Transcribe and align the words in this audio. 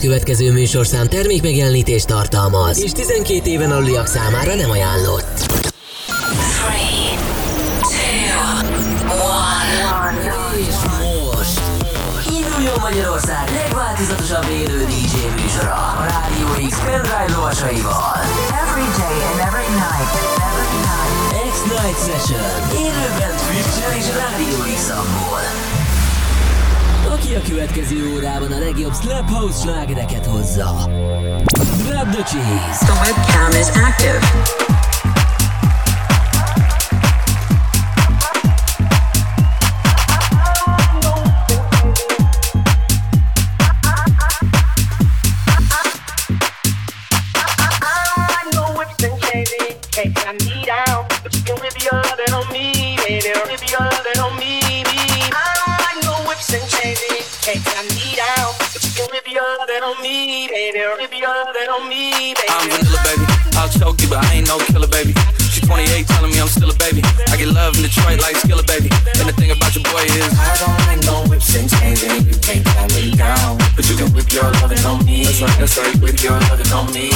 következő 0.00 0.52
műsorszám 0.52 1.08
termékmegjelenítést 1.08 2.06
tartalmaz, 2.06 2.82
és 2.82 2.92
12 2.92 3.50
éven 3.50 3.70
aluliak 3.70 4.06
számára 4.06 4.54
nem 4.54 4.70
ajánlott. 4.70 5.46
3, 10.00 10.18
2, 10.20 10.30
1. 10.58 10.66
És 10.68 10.74
most 10.92 11.60
induljon 12.36 12.78
Magyarország 12.80 13.50
legváltozatosabb 13.62 14.46
élő 14.50 14.84
DJ 14.84 15.16
műsora 15.42 15.74
a 15.74 16.04
Rádió 16.10 16.68
X 16.68 16.78
pendrive 16.84 17.28
lovasaival. 17.34 18.18
Every 18.64 18.88
day 19.02 19.18
and 19.30 19.40
every 19.48 19.70
night. 19.84 20.12
Every 20.50 20.78
night. 20.88 21.18
X-Night 21.52 21.98
Session. 22.06 22.50
Élőben 22.84 23.32
Twitch-en 23.46 23.92
és 23.98 24.06
Rádió 24.20 24.74
X-amból. 24.76 25.79
Aki 27.10 27.34
a 27.34 27.40
következő 27.48 28.12
órában 28.14 28.52
a 28.52 28.58
legjobb 28.58 28.94
Slap 28.94 29.30
House 29.30 29.60
slágereket 29.60 30.26
hozza. 30.26 30.90
Grab 31.86 32.10
the 32.10 32.22
cheese. 32.22 32.78
The 32.78 32.92
webcam 32.92 33.60
is 33.60 33.68
active. 33.68 34.69
On 59.90 60.02
me, 60.02 60.48
baby. 60.48 60.78
Whip 60.98 61.12
your 61.12 61.28
lovin' 61.28 61.68
on 61.68 61.88
me, 61.88 62.34
baby. 62.34 62.48
I'm 62.48 62.68
vanilla, 62.70 63.00
baby. 63.04 63.24
I'll 63.56 63.68
choke 63.68 64.00
you, 64.02 64.08
but 64.08 64.24
I 64.24 64.34
ain't 64.34 64.48
no 64.48 64.58
killer, 64.70 64.86
baby. 64.86 65.14
She 65.50 65.60
28, 65.60 66.06
telling 66.06 66.30
me 66.30 66.40
I'm 66.40 66.48
still 66.48 66.70
a 66.70 66.74
baby. 66.74 67.02
I 67.28 67.36
get 67.36 67.48
love 67.48 67.76
in 67.76 67.82
Detroit 67.82 68.20
like 68.20 68.36
Skilla, 68.36 68.66
baby. 68.66 68.90
And 69.18 69.28
the 69.28 69.34
thing 69.34 69.50
about 69.50 69.74
your 69.74 69.84
boy 69.84 70.04
is, 70.04 70.30
I 70.38 70.56
don't 70.62 70.78
like 70.86 71.02
no 71.06 71.28
whips 71.28 71.54
and 71.56 71.68
chains, 71.68 72.02
and 72.04 72.26
you 72.26 72.38
can't 72.40 72.64
tie 72.64 72.88
me 72.94 73.16
down. 73.16 73.59
But 74.00 74.06
you 74.06 74.06
can 74.06 74.14
whip 74.16 74.32
your 74.32 74.50
lovin' 74.52 74.86
on 74.86 75.04
me. 75.04 75.24
That's 75.24 75.42
right, 75.42 75.58
that's 75.58 75.76
right, 75.76 75.96
whip 75.96 76.22
your 76.22 76.32
lovin' 76.32 76.72
on 76.72 76.92
me. 76.92 77.10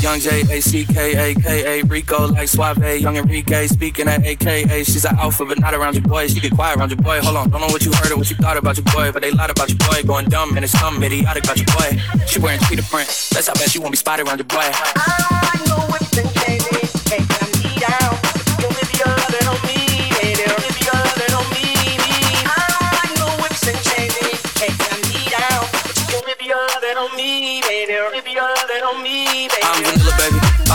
Young 0.00 0.20
J 0.20 0.42
A 0.50 0.60
C 0.60 0.84
K 0.84 1.30
A 1.30 1.34
K 1.34 1.80
A 1.80 1.84
Rico 1.84 2.28
like 2.28 2.48
Suave, 2.48 3.00
Young 3.00 3.16
Enrique 3.16 3.66
speaking 3.66 4.06
at 4.06 4.24
AKA. 4.24 4.84
She's 4.84 5.04
an 5.04 5.18
alpha, 5.18 5.44
but 5.44 5.58
not 5.58 5.74
around 5.74 5.94
your 5.94 6.02
boy. 6.02 6.28
She 6.28 6.38
get 6.40 6.52
quiet 6.52 6.78
around 6.78 6.90
your 6.90 6.98
boy. 6.98 7.20
Hold 7.20 7.36
on, 7.36 7.50
don't 7.50 7.60
know 7.62 7.66
what 7.66 7.84
you 7.84 7.92
heard 7.94 8.12
or 8.12 8.18
what 8.18 8.30
you 8.30 8.36
thought 8.36 8.56
about 8.56 8.76
your 8.76 8.84
boy, 8.84 9.10
but 9.12 9.22
they 9.22 9.32
lied 9.32 9.50
about 9.50 9.68
your 9.68 9.78
boy. 9.78 10.02
Going 10.06 10.26
dumb 10.28 10.54
and 10.56 10.64
it's 10.64 10.78
some 10.78 11.02
idiotic 11.02 11.44
about 11.44 11.56
your 11.56 11.66
boy. 11.66 11.98
She 12.26 12.38
wearing 12.38 12.60
tweeter 12.60 12.88
print. 12.88 13.08
That's 13.32 13.48
how 13.48 13.54
bad 13.54 13.70
she 13.70 13.78
won't 13.80 13.92
be 13.92 13.96
spotted 13.96 14.26
around 14.26 14.38
your 14.38 14.46
boy. 14.46 14.60
I 14.62 15.64
know 15.66 15.80
whips 15.90 16.16
and 16.16 16.30
candy 16.34 16.86
can't 17.10 17.28
tie 17.28 17.50
me 17.58 17.80
down, 17.80 18.14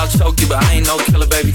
choke 0.09 0.39
you, 0.41 0.47
but 0.47 0.63
I 0.63 0.73
ain't 0.73 0.87
no 0.87 0.97
killer, 0.97 1.27
baby. 1.27 1.53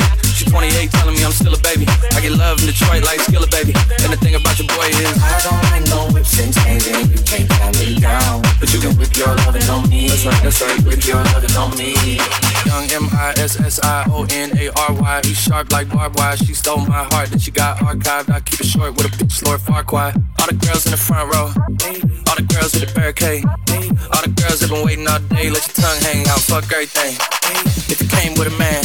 She 0.55 0.71
28, 0.71 0.91
telling 0.93 1.15
me 1.17 1.25
I'm 1.25 1.33
still 1.33 1.55
a 1.55 1.59
baby. 1.59 1.85
I 2.15 2.21
get 2.23 2.31
love 2.31 2.61
in 2.61 2.67
Detroit 2.67 3.03
like 3.03 3.19
Skilla, 3.19 3.51
baby. 3.51 3.75
And 3.75 4.13
the 4.15 4.19
thing 4.23 4.35
about 4.39 4.55
your 4.55 4.69
boy 4.71 4.87
is, 4.87 5.19
I 5.19 5.43
don't 5.43 5.63
like 5.67 5.83
no 5.91 6.07
whips 6.15 6.39
and 6.39 6.55
chains, 6.55 6.87
and 6.87 7.11
you 7.11 7.19
can't 7.27 7.51
tie 7.51 7.73
me 7.83 7.99
down. 7.99 8.43
But 8.61 8.73
you 8.73 8.79
can 8.79 8.95
whip 8.95 9.17
your 9.17 9.35
lovin' 9.35 9.67
on 9.67 9.91
me. 9.91 10.07
That's 10.07 10.25
right, 10.25 10.43
that's 10.43 10.63
right, 10.63 10.79
whip 10.87 11.03
your 11.07 11.19
lovin' 11.35 11.51
on 11.59 11.75
me. 11.77 12.23
Young 12.71 12.87
M 12.95 13.11
I 13.11 13.35
S 13.37 13.59
S 13.59 13.81
I 13.83 14.07
O 14.11 14.27
N 14.31 14.57
A 14.57 14.71
R 14.71 14.93
Y. 14.95 15.21
He's 15.25 15.39
sharp 15.39 15.73
like 15.73 15.91
barbed 15.91 16.19
wire. 16.19 16.37
She 16.37 16.55
stole 16.55 16.79
my 16.87 17.03
heart 17.11 17.31
that 17.31 17.43
she 17.43 17.51
got 17.51 17.79
archived. 17.79 18.31
I 18.31 18.39
keep 18.39 18.61
it 18.61 18.67
short 18.67 18.95
with 18.95 19.07
a 19.07 19.13
bitch, 19.19 19.45
Lord 19.45 19.59
Farquaad. 19.59 20.23
All 20.39 20.47
the 20.47 20.55
girls 20.55 20.87
in 20.87 20.93
the 20.93 20.97
front 20.97 21.35
row. 21.35 21.51
All 22.31 22.37
the 22.39 22.47
girls 22.47 22.75
with 22.75 22.87
the 22.87 22.93
barricade. 22.95 23.45
All 24.15 24.23
the 24.23 24.31
girls 24.39 24.61
that 24.61 24.71
been 24.71 24.87
waiting 24.87 25.09
all 25.09 25.19
day. 25.35 25.51
Let 25.51 25.67
your 25.67 25.75
tongue 25.83 26.01
hang 26.07 26.29
out. 26.29 26.39
Fuck 26.41 26.71
everything. 26.71 27.19
If 27.91 28.01
you 28.01 28.09
came 28.09 28.35
with 28.39 28.49
a 28.49 28.57
man, 28.57 28.85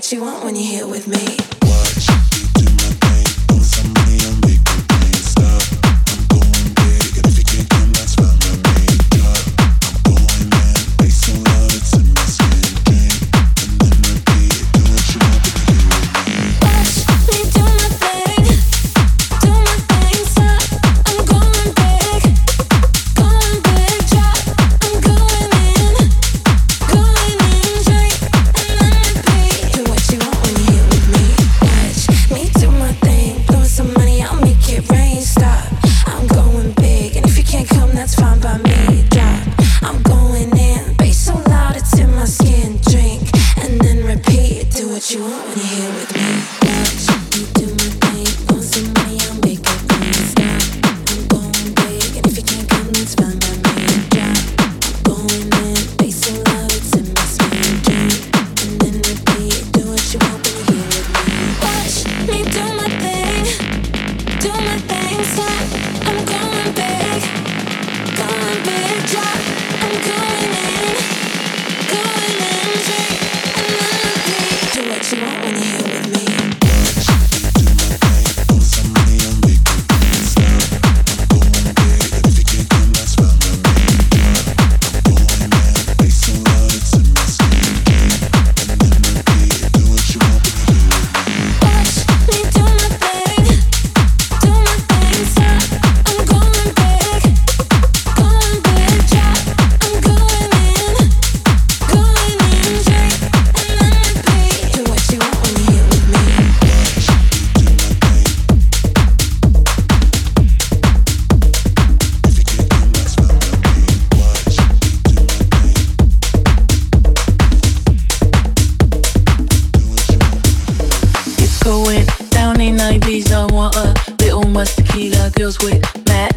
What 0.00 0.12
you 0.12 0.22
want 0.22 0.42
when 0.42 0.56
you're 0.56 0.64
here 0.64 0.86
with 0.86 1.06
me. 1.06 1.59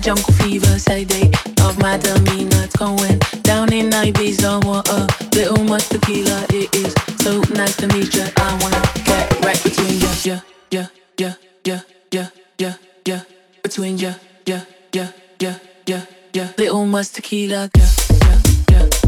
jungle 0.03 0.33
fever, 0.33 0.77
side 0.77 1.07
day 1.07 1.31
of 1.61 1.79
my 1.79 1.97
dummy 1.97 2.43
not 2.45 2.69
going 2.77 3.17
down 3.43 3.71
in 3.71 3.89
Ibiza. 3.89 4.61
What 4.65 4.89
a 4.89 5.07
little 5.33 5.63
much 5.63 5.87
tequila 5.87 6.45
it 6.49 6.75
is. 6.75 6.93
So 7.23 7.39
nice 7.53 7.77
to 7.77 7.87
meet 7.87 8.13
ya. 8.13 8.25
I 8.35 8.59
wanna 8.61 8.81
get 9.05 9.45
right 9.45 9.63
between 9.63 9.99
ya, 10.01 10.11
ya, 10.23 10.39
ya, 10.71 10.87
ya, 11.17 11.33
ya, 11.63 11.79
ya, 12.11 12.27
ya, 12.59 12.73
ya, 13.05 13.19
between 13.63 13.97
ya, 13.97 14.15
ya, 14.45 14.59
ya, 14.91 15.07
ya, 15.39 15.55
ya, 15.87 16.01
ya. 16.33 16.47
Little 16.57 16.85
much 16.85 17.13
tequila, 17.13 17.69
yeah, 17.73 17.89
yeah, 18.21 18.41
yeah. 18.71 19.02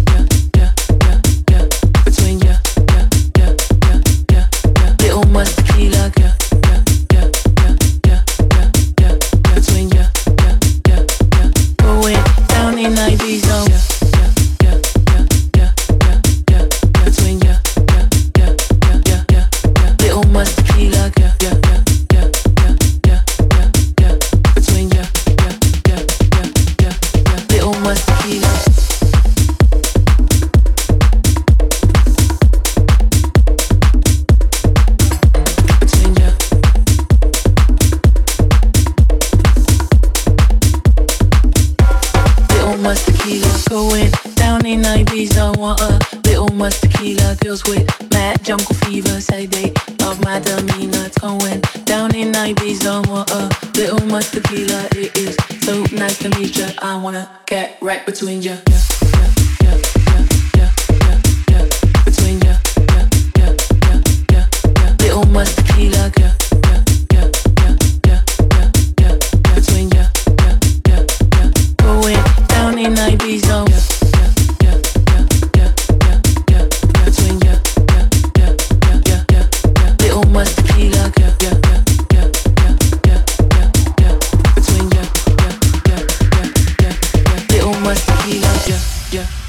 yeah 89.13 89.45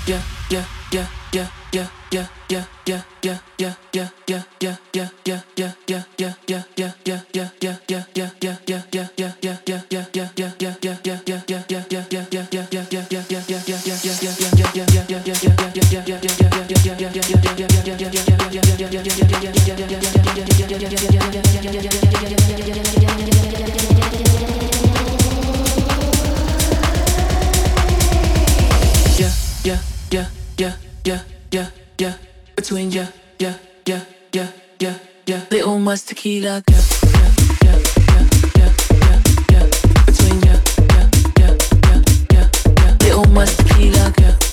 yeah, 29.67 29.79
yeah, 30.13 30.27
yeah, 30.59 30.73
yeah, 31.05 31.21
yeah, 31.51 31.67
yeah. 31.99 32.13
Between 32.55 32.93
yeah, 32.93 33.09
yeah, 33.41 33.55
yeah, 33.85 34.01
yeah, 34.33 34.47
yeah, 34.79 34.95
yeah. 35.27 35.41
Little 35.51 35.81
más 35.81 36.05
tequila, 36.05 36.63
yeah, 36.71 36.83
yeah, 37.13 37.31
yeah, 37.65 37.79
yeah, 38.07 38.23
yeah, 38.55 38.71
yeah, 39.03 39.19
yeah. 39.51 39.67
Between 40.07 40.41
yeah, 40.43 40.61
yeah, 40.95 41.11
yeah, 41.39 41.55
yeah, 41.83 42.03
yeah, 42.31 42.49
yeah. 42.79 42.97
Little 43.01 43.27
más 43.35 43.57
tequila, 43.57 44.13
yeah. 44.21 44.46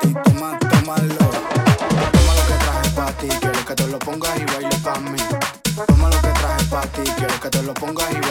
ti, 0.00 0.14
toma, 0.24 0.58
tómalo. 0.58 1.26
Toma 2.12 2.32
lo 2.36 2.42
que 2.48 2.56
traje 2.64 2.90
para 2.94 3.12
ti, 3.12 3.28
quiero 3.40 3.64
que 3.64 3.74
te 3.74 3.86
lo 3.88 3.98
pongas 3.98 4.40
y 4.40 4.44
bailes 4.44 4.80
para 4.80 5.00
mí. 5.00 5.18
Toma 5.86 6.08
lo 6.08 6.20
que 6.20 6.28
traje 6.28 6.64
para 6.70 6.86
ti, 6.88 7.02
quiero 7.16 7.40
que 7.40 7.50
te 7.50 7.62
lo 7.62 7.74
pongas 7.74 8.10
y 8.12 8.21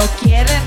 no 0.00 0.06
quiere 0.18 0.59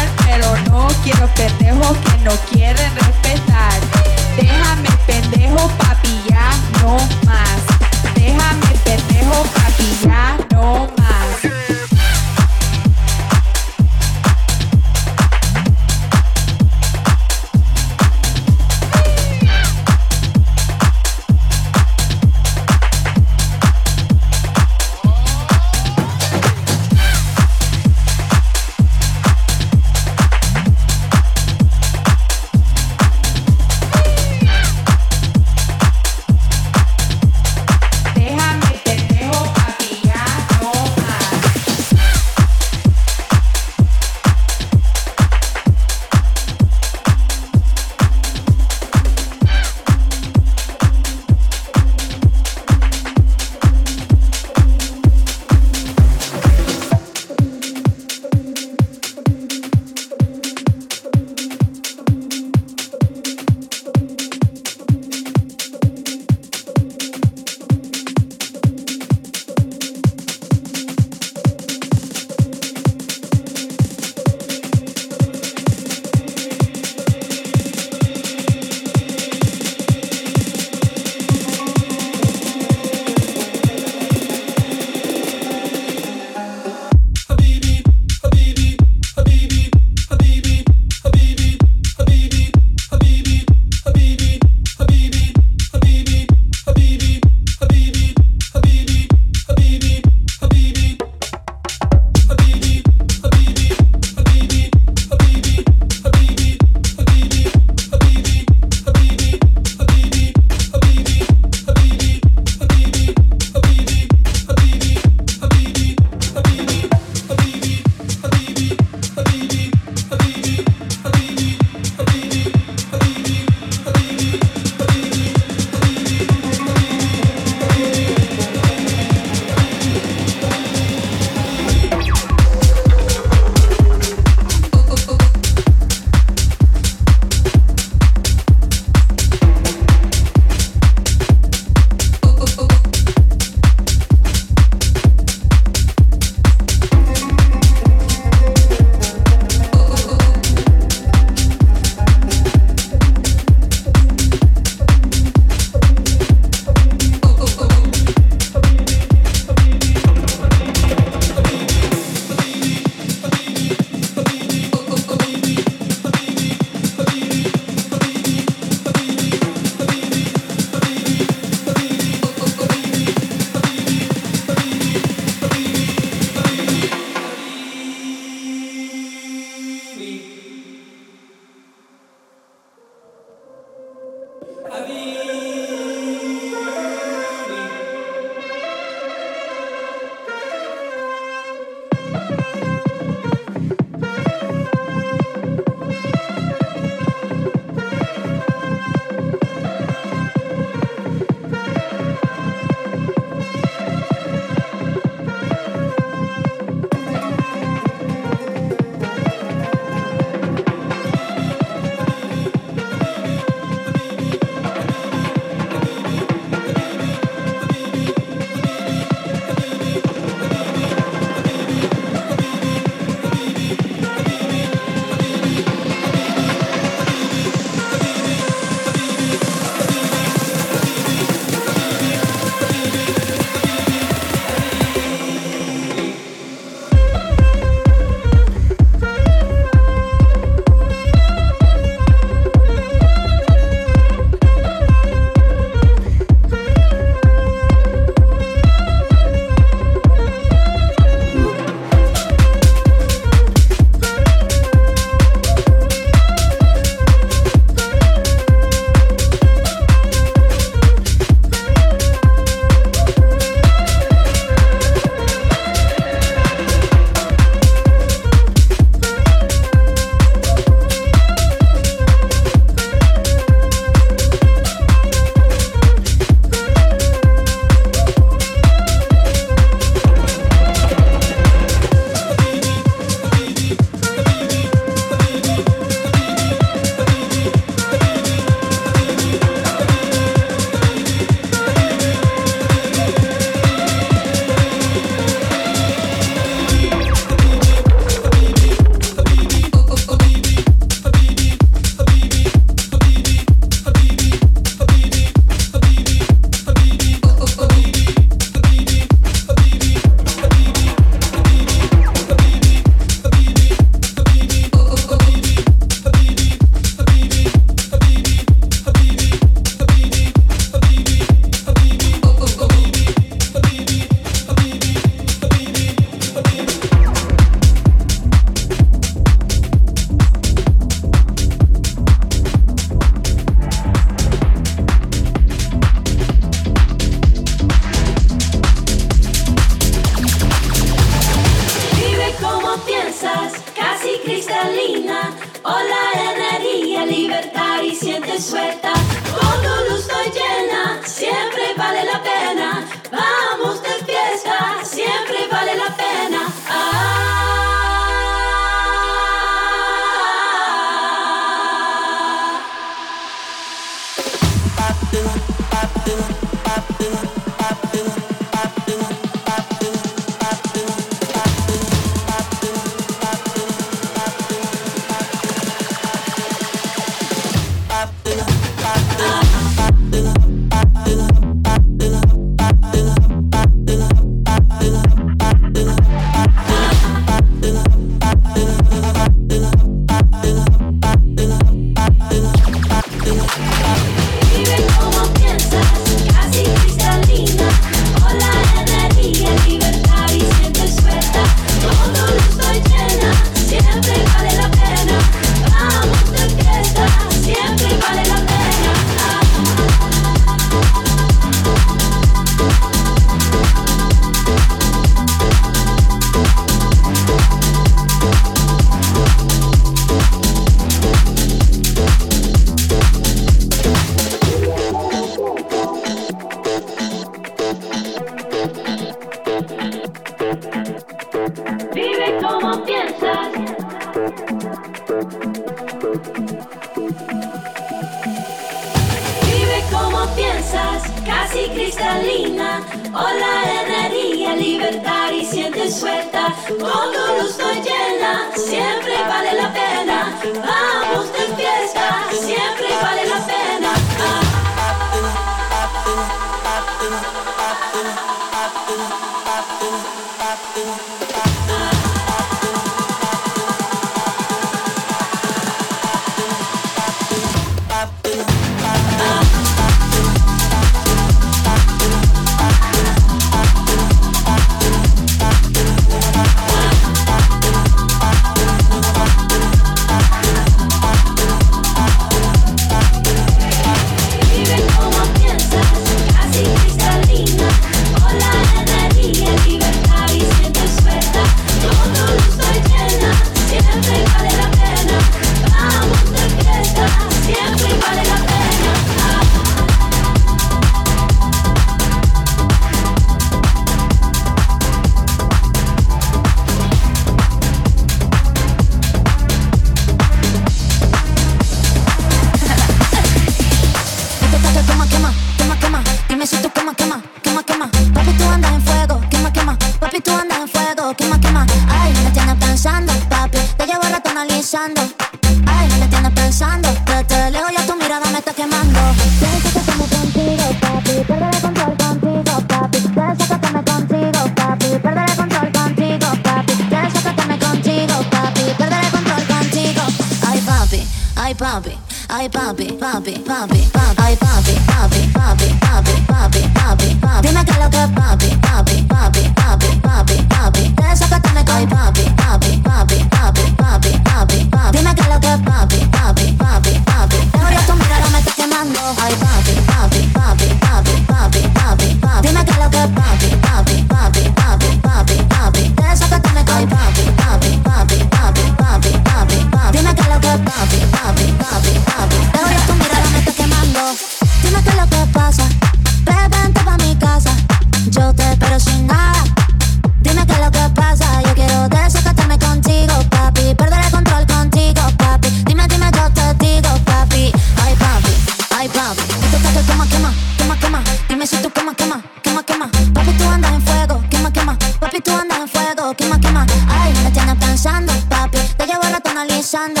que 589.68 589.82
quema, 589.86 590.06
quema, 590.06 590.32
quema, 590.56 590.76
quema. 590.76 591.02
Dime 591.28 591.46
si 591.46 591.56
tú 591.58 591.70
quema, 591.70 591.94
quema, 591.94 592.22
quema, 592.42 592.62
quema. 592.62 592.88
Papi, 593.14 593.32
tú 593.32 593.48
andas 593.48 593.72
en 593.72 593.82
fuego, 593.82 594.22
quema, 594.30 594.52
quema. 594.52 594.76
Papi, 595.00 595.20
tú 595.20 595.32
andas 595.32 595.58
en 595.58 595.68
fuego, 595.68 596.14
quema, 596.14 596.40
quema. 596.40 596.66
Ay, 596.88 597.12
me 597.22 597.30
tienes 597.30 597.56
pensando, 597.56 598.12
papi. 598.28 598.58
Te 598.76 598.86
llevo 598.86 599.02
rato 599.02 599.30
analizando. 599.30 600.00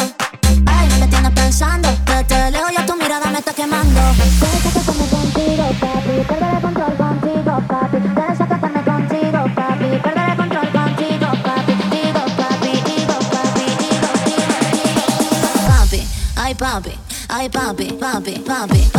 Ay, 0.66 0.88
me 0.98 1.06
tienes 1.06 1.30
pensando. 1.32 1.88
Desde 2.06 2.50
lejos 2.50 2.72
ya 2.72 2.86
tu 2.86 2.96
mirada 2.96 3.30
me 3.30 3.38
está 3.38 3.52
quemando. 3.52 4.00
Déjate 4.40 4.80
que 4.80 4.92
contigo, 5.16 5.64
papi. 5.80 6.14
Perderé 6.28 6.60
control 6.60 6.94
contigo, 6.96 7.62
papi. 7.68 7.98
Desacatarme 7.98 8.82
contigo, 8.82 9.40
papi. 9.54 9.88
Perderé 10.02 10.36
control 10.36 10.68
contigo, 10.72 11.28
papi. 11.44 11.72
Digo, 11.90 12.22
papi, 12.40 12.70
digo, 12.88 13.16
papi, 13.32 13.66
digo, 13.80 14.08
digo, 14.26 14.56
digo, 14.74 15.04
digo. 15.28 15.68
Papi, 15.68 16.08
ay, 16.36 16.54
papi. 16.54 16.92
Ay, 17.32 17.48
papi, 17.48 17.92
papi, 17.92 18.32
papi. 18.40 18.89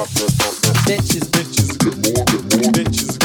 Bitches, 0.00 1.28
bitches, 1.28 1.78
get 1.78 1.94
more, 1.96 2.24
get 2.24 2.42
more, 2.56 2.72
bitches. 2.72 3.19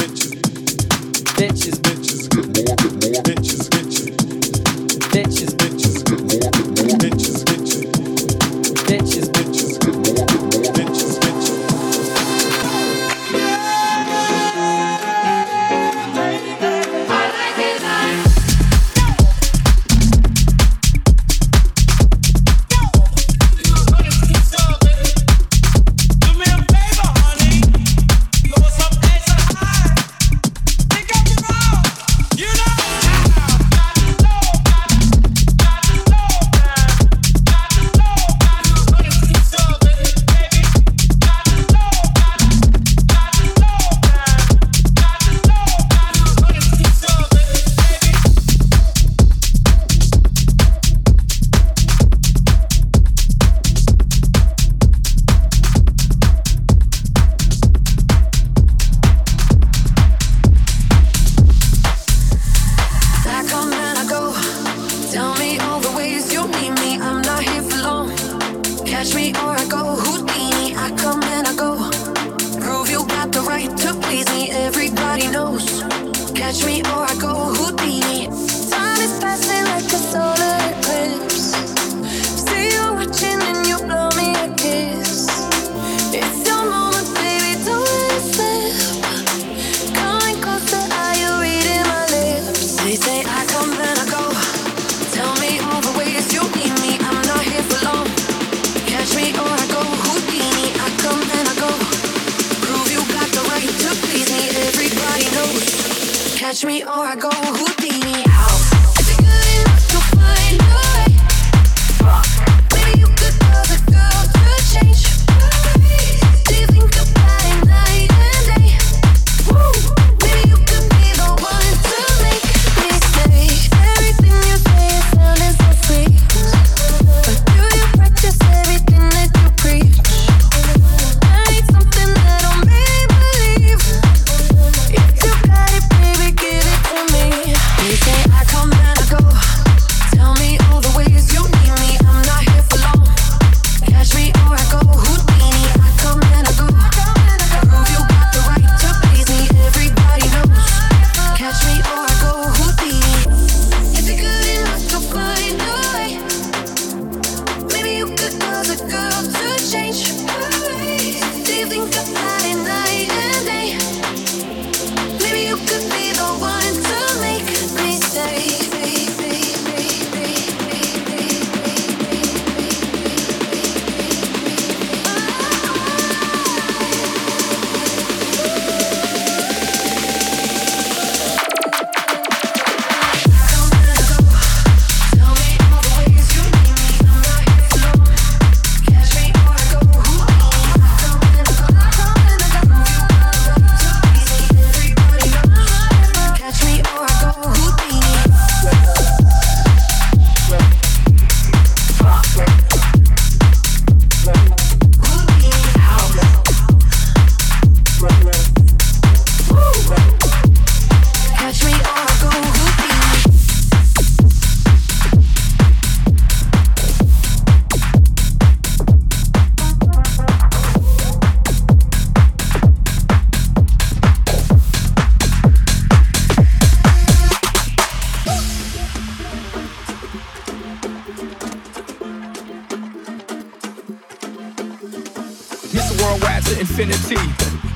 worldwide 236.02 236.44
to 236.46 236.58
infinity. 236.58 237.20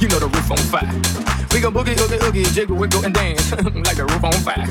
You 0.00 0.08
know 0.08 0.18
the 0.18 0.28
roof 0.28 0.50
on 0.50 0.58
fire. 0.72 0.90
We 1.52 1.60
gon' 1.60 1.74
boogie, 1.74 1.98
oogie, 2.00 2.22
oogie, 2.24 2.44
jiggle, 2.54 2.76
wiggle, 2.76 3.04
and 3.04 3.14
dance 3.14 3.50
like 3.52 3.96
the 3.96 4.06
roof 4.06 4.24
on 4.24 4.32
fire. 4.46 4.66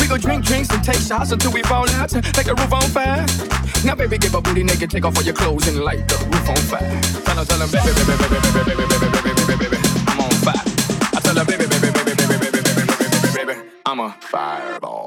We 0.00 0.06
gon' 0.06 0.20
drink 0.20 0.44
drinks 0.44 0.70
and 0.70 0.82
take 0.82 1.00
shots 1.00 1.32
until 1.32 1.52
we 1.52 1.62
fall 1.62 1.88
out 1.90 2.12
like 2.12 2.46
the 2.46 2.54
roof 2.54 2.72
on 2.72 2.88
fire. 2.90 3.24
Now, 3.84 3.94
baby, 3.94 4.18
give 4.18 4.34
a 4.34 4.40
booty 4.40 4.64
naked, 4.64 4.90
take 4.90 5.04
off 5.04 5.16
all 5.16 5.22
your 5.22 5.34
clothes 5.34 5.68
and 5.68 5.78
light 5.80 6.08
the 6.08 6.16
roof 6.32 6.48
on 6.48 6.56
fire. 6.56 7.00
Tell 7.24 7.36
her, 7.36 7.44
tell 7.44 7.60
her, 7.60 7.68
baby, 7.68 7.92
baby, 7.94 8.16
baby, 8.16 8.38
baby, 8.50 8.72
baby, 8.72 8.84
baby, 8.84 9.08
baby, 9.12 9.32
baby, 9.32 9.44
baby, 9.46 9.66
baby, 9.70 9.88
I'm 10.08 10.20
on 10.20 10.30
fire. 10.42 10.64
I 11.14 11.20
tell 11.20 11.44
baby, 11.44 11.66
baby, 11.66 11.90
baby, 11.92 12.14
baby, 12.16 12.24
baby, 12.26 12.50
baby, 12.50 12.74
baby, 12.74 12.94
baby, 12.98 13.54
baby, 13.54 13.54
I'm 13.86 13.98
baby, 13.98 14.80
baby, 14.80 15.03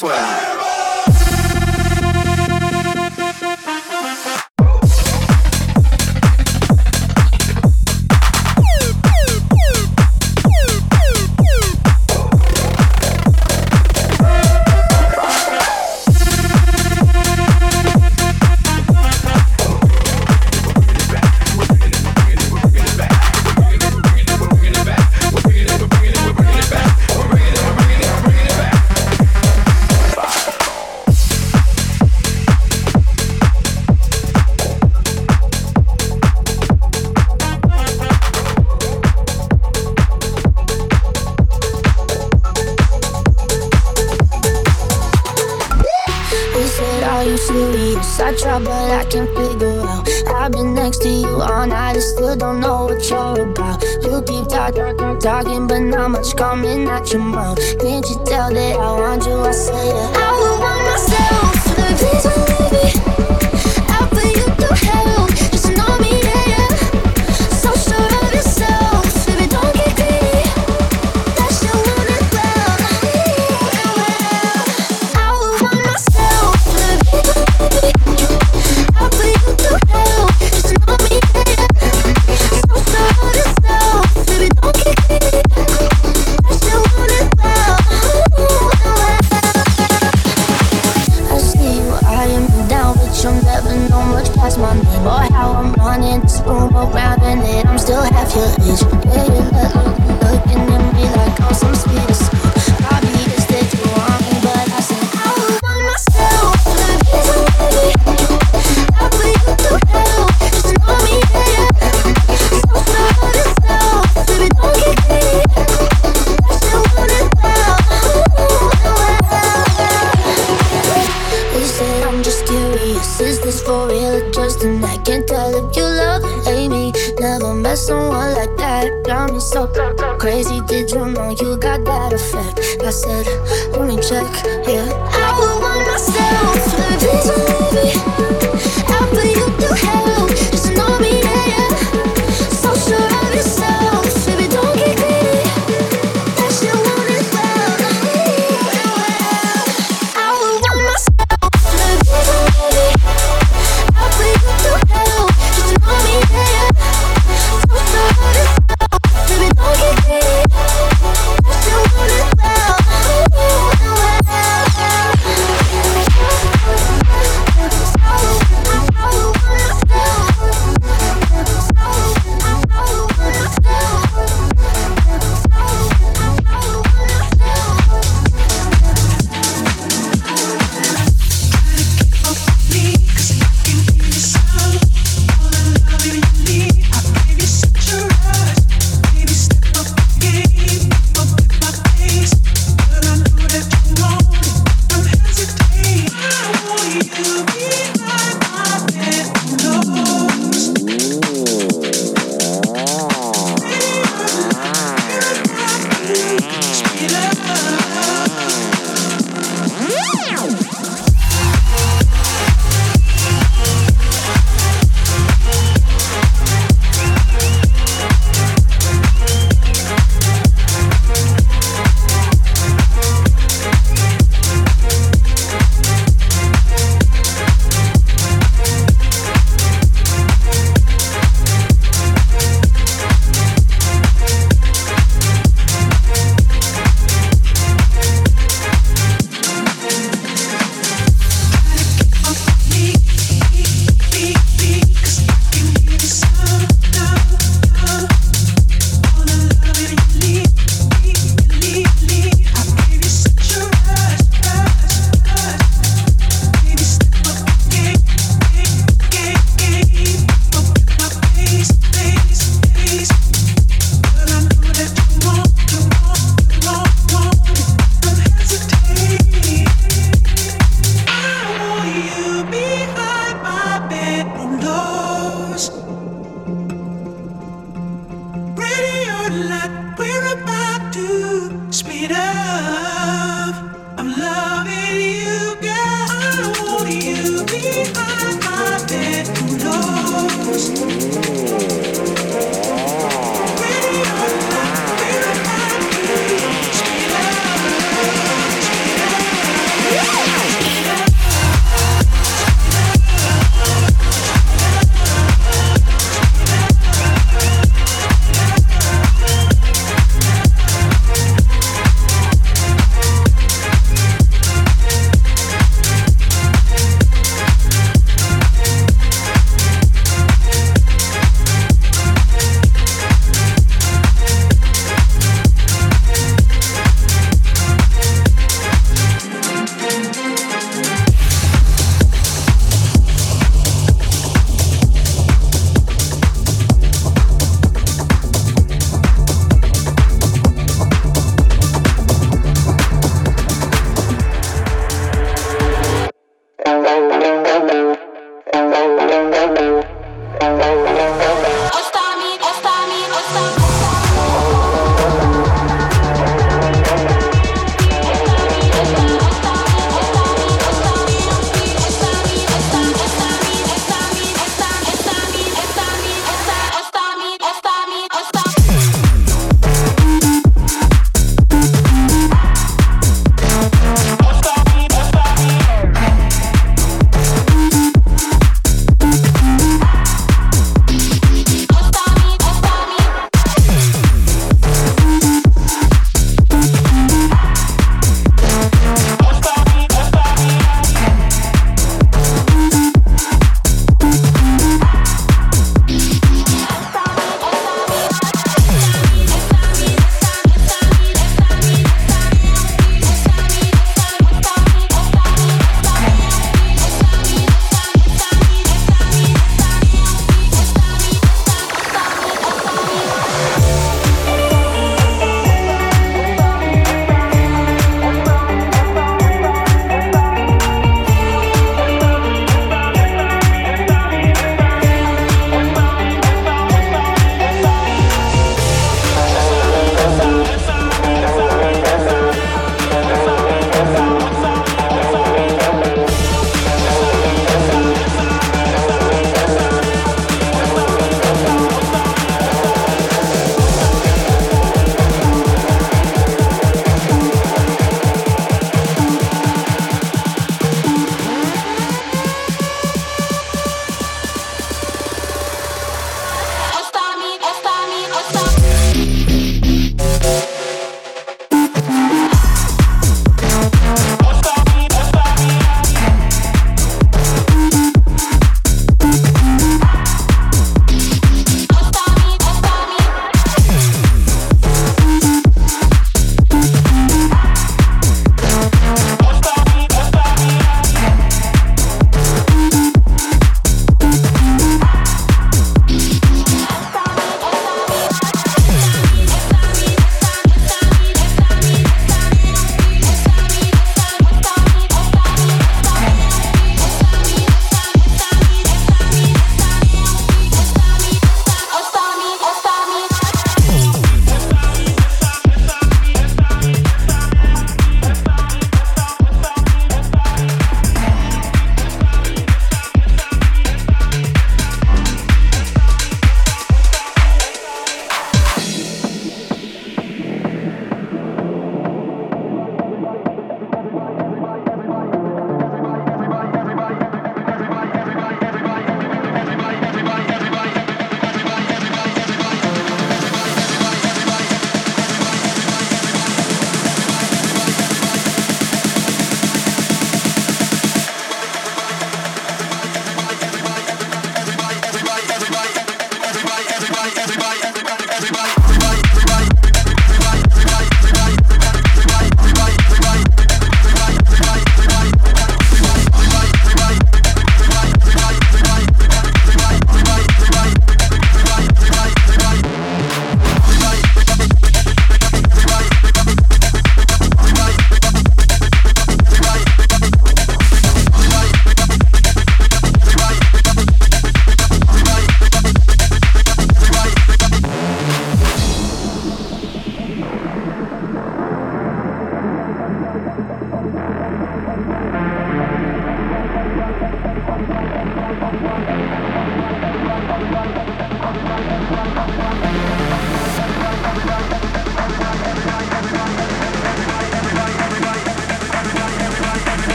this 0.00 0.08
way. 0.08 0.57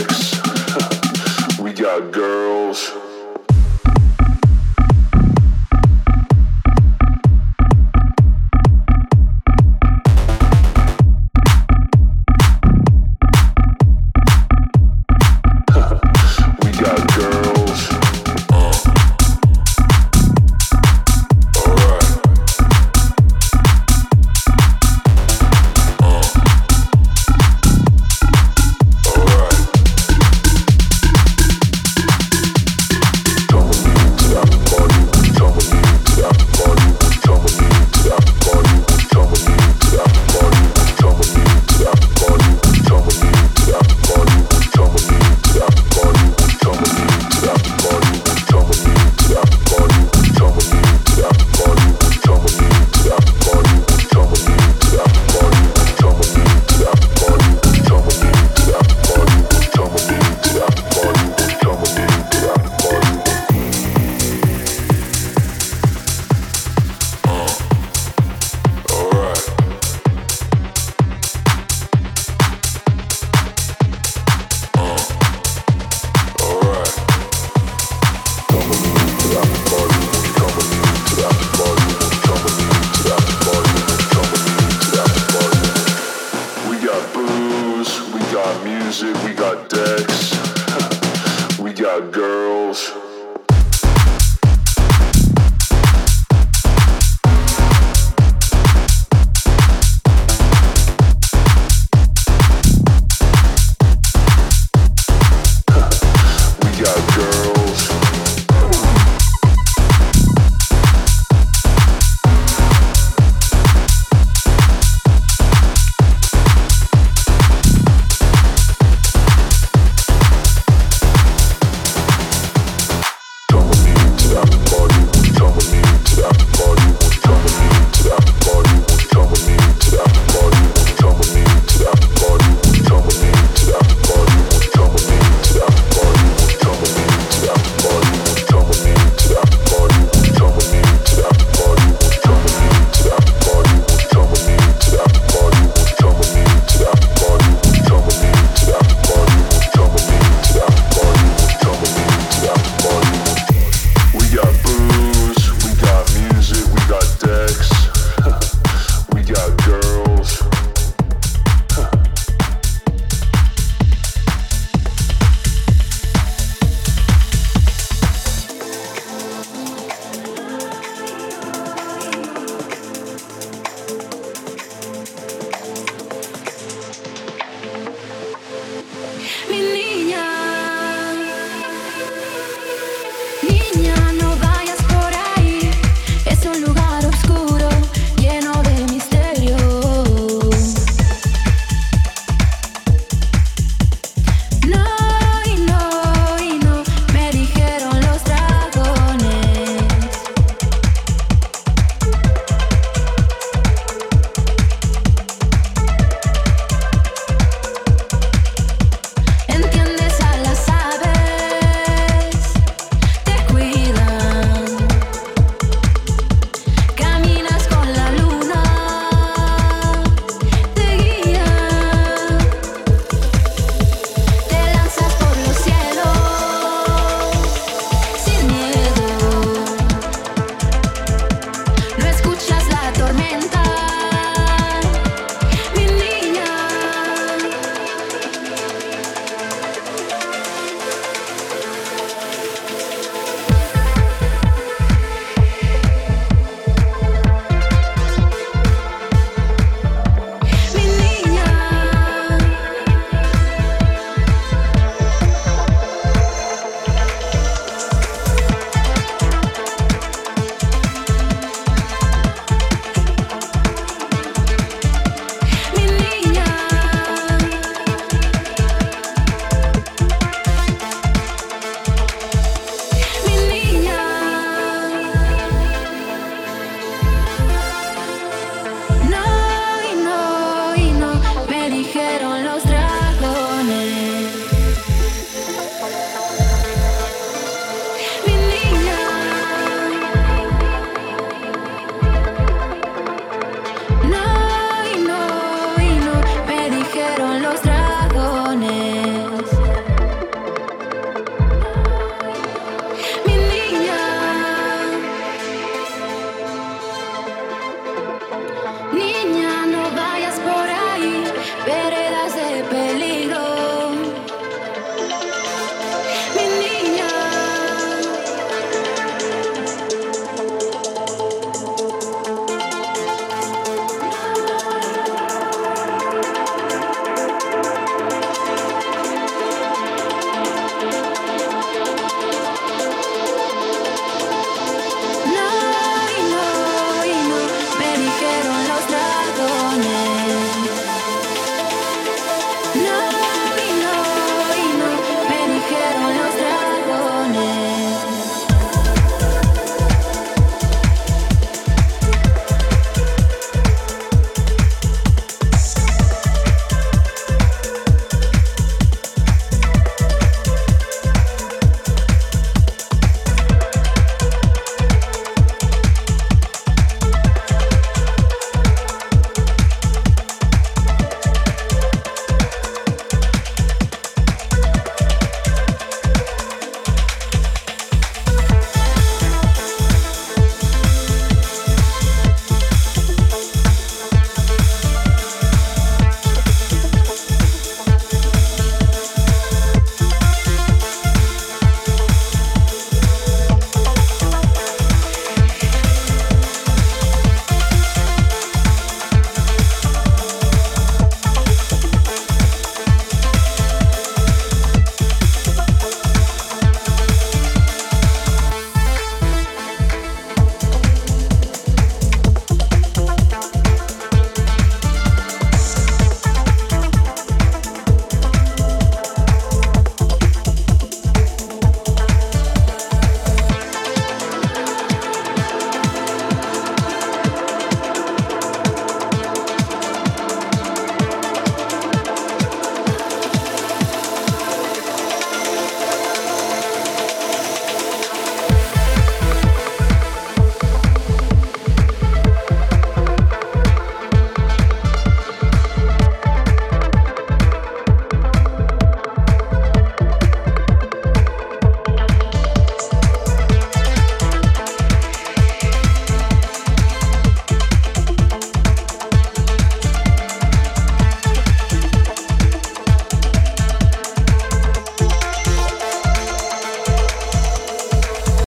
we 1.60 1.72
got 1.72 2.10
girls. 2.10 2.90